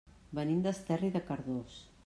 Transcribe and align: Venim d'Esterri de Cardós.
Venim 0.37 0.63
d'Esterri 0.67 1.13
de 1.19 1.23
Cardós. 1.31 1.81